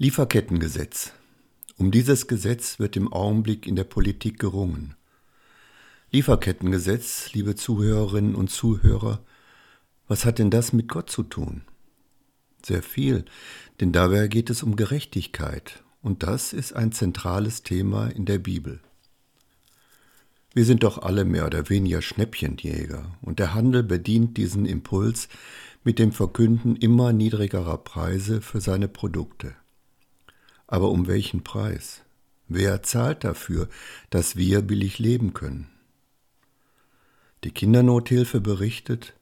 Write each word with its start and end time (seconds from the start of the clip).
Lieferkettengesetz. 0.00 1.10
Um 1.76 1.90
dieses 1.90 2.28
Gesetz 2.28 2.78
wird 2.78 2.94
im 2.94 3.12
Augenblick 3.12 3.66
in 3.66 3.74
der 3.74 3.82
Politik 3.82 4.38
gerungen. 4.38 4.94
Lieferkettengesetz, 6.12 7.32
liebe 7.32 7.56
Zuhörerinnen 7.56 8.36
und 8.36 8.48
Zuhörer, 8.48 9.24
was 10.06 10.24
hat 10.24 10.38
denn 10.38 10.52
das 10.52 10.72
mit 10.72 10.86
Gott 10.86 11.10
zu 11.10 11.24
tun? 11.24 11.62
Sehr 12.64 12.84
viel, 12.84 13.24
denn 13.80 13.90
dabei 13.90 14.28
geht 14.28 14.50
es 14.50 14.62
um 14.62 14.76
Gerechtigkeit, 14.76 15.82
und 16.00 16.22
das 16.22 16.52
ist 16.52 16.74
ein 16.74 16.92
zentrales 16.92 17.64
Thema 17.64 18.06
in 18.06 18.24
der 18.24 18.38
Bibel. 18.38 18.78
Wir 20.54 20.64
sind 20.64 20.84
doch 20.84 20.98
alle 20.98 21.24
mehr 21.24 21.44
oder 21.44 21.70
weniger 21.70 22.02
Schnäppchenjäger, 22.02 23.18
und 23.20 23.40
der 23.40 23.52
Handel 23.52 23.82
bedient 23.82 24.36
diesen 24.36 24.64
Impuls 24.64 25.28
mit 25.82 25.98
dem 25.98 26.12
Verkünden 26.12 26.76
immer 26.76 27.12
niedrigerer 27.12 27.78
Preise 27.78 28.40
für 28.40 28.60
seine 28.60 28.86
Produkte. 28.86 29.56
Aber 30.68 30.90
um 30.90 31.08
welchen 31.08 31.42
Preis? 31.42 32.02
Wer 32.46 32.82
zahlt 32.82 33.24
dafür, 33.24 33.68
dass 34.10 34.36
wir 34.36 34.62
billig 34.62 34.98
leben 34.98 35.34
können? 35.34 35.66
Die 37.44 37.50
Kindernothilfe 37.50 38.40
berichtet, 38.40 39.14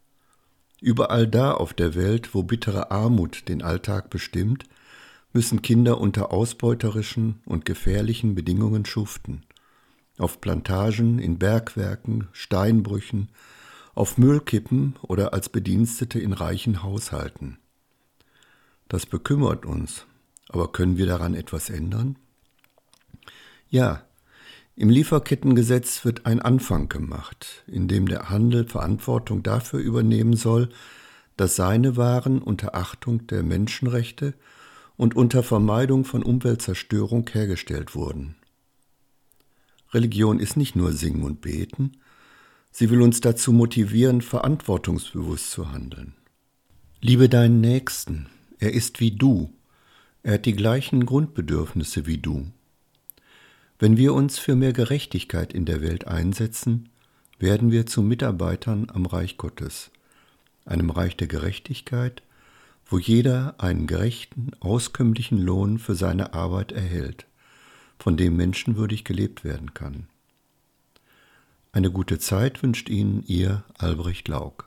überall 0.80 1.26
da 1.26 1.52
auf 1.52 1.72
der 1.72 1.94
Welt, 1.94 2.34
wo 2.34 2.42
bittere 2.42 2.90
Armut 2.90 3.48
den 3.48 3.62
Alltag 3.62 4.10
bestimmt, 4.10 4.64
müssen 5.32 5.62
Kinder 5.62 6.00
unter 6.00 6.32
ausbeuterischen 6.32 7.40
und 7.44 7.64
gefährlichen 7.64 8.34
Bedingungen 8.34 8.84
schuften. 8.84 9.44
Auf 10.18 10.40
Plantagen, 10.40 11.18
in 11.18 11.38
Bergwerken, 11.38 12.28
Steinbrüchen, 12.32 13.28
auf 13.94 14.18
Müllkippen 14.18 14.96
oder 15.02 15.32
als 15.32 15.48
Bedienstete 15.48 16.18
in 16.18 16.32
reichen 16.32 16.82
Haushalten. 16.82 17.58
Das 18.88 19.04
bekümmert 19.04 19.66
uns 19.66 20.06
aber 20.48 20.72
können 20.72 20.96
wir 20.96 21.06
daran 21.06 21.34
etwas 21.34 21.70
ändern? 21.70 22.16
Ja, 23.68 24.04
im 24.76 24.90
Lieferkettengesetz 24.90 26.04
wird 26.04 26.26
ein 26.26 26.40
Anfang 26.40 26.88
gemacht, 26.88 27.64
in 27.66 27.88
dem 27.88 28.06
der 28.08 28.28
Handel 28.28 28.68
Verantwortung 28.68 29.42
dafür 29.42 29.80
übernehmen 29.80 30.36
soll, 30.36 30.68
dass 31.36 31.56
seine 31.56 31.96
Waren 31.96 32.42
unter 32.42 32.74
Achtung 32.74 33.26
der 33.26 33.42
Menschenrechte 33.42 34.34
und 34.96 35.16
unter 35.16 35.42
Vermeidung 35.42 36.04
von 36.04 36.22
Umweltzerstörung 36.22 37.28
hergestellt 37.30 37.94
wurden. 37.94 38.36
Religion 39.92 40.40
ist 40.40 40.56
nicht 40.56 40.76
nur 40.76 40.92
Singen 40.92 41.22
und 41.22 41.40
Beten, 41.40 41.92
sie 42.70 42.90
will 42.90 43.00
uns 43.00 43.20
dazu 43.20 43.52
motivieren, 43.52 44.20
verantwortungsbewusst 44.20 45.50
zu 45.50 45.72
handeln. 45.72 46.14
Liebe 47.00 47.30
deinen 47.30 47.60
Nächsten, 47.60 48.28
er 48.58 48.74
ist 48.74 49.00
wie 49.00 49.12
du, 49.12 49.55
er 50.26 50.34
hat 50.34 50.44
die 50.44 50.56
gleichen 50.56 51.06
Grundbedürfnisse 51.06 52.04
wie 52.04 52.18
du. 52.18 52.50
Wenn 53.78 53.96
wir 53.96 54.12
uns 54.12 54.40
für 54.40 54.56
mehr 54.56 54.72
Gerechtigkeit 54.72 55.52
in 55.52 55.66
der 55.66 55.82
Welt 55.82 56.08
einsetzen, 56.08 56.88
werden 57.38 57.70
wir 57.70 57.86
zu 57.86 58.02
Mitarbeitern 58.02 58.88
am 58.92 59.06
Reich 59.06 59.36
Gottes, 59.36 59.92
einem 60.64 60.90
Reich 60.90 61.16
der 61.16 61.28
Gerechtigkeit, 61.28 62.24
wo 62.86 62.98
jeder 62.98 63.54
einen 63.58 63.86
gerechten, 63.86 64.50
auskömmlichen 64.58 65.38
Lohn 65.38 65.78
für 65.78 65.94
seine 65.94 66.34
Arbeit 66.34 66.72
erhält, 66.72 67.26
von 67.96 68.16
dem 68.16 68.34
menschenwürdig 68.34 69.04
gelebt 69.04 69.44
werden 69.44 69.74
kann. 69.74 70.08
Eine 71.70 71.92
gute 71.92 72.18
Zeit 72.18 72.64
wünscht 72.64 72.88
Ihnen 72.88 73.22
Ihr 73.28 73.62
Albrecht 73.78 74.26
Lauk. 74.26 74.65